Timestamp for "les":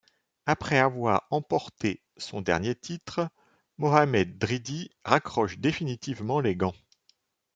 6.39-6.55